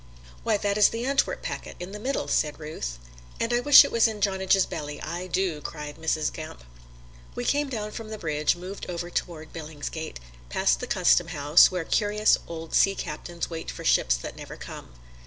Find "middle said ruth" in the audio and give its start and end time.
1.99-2.97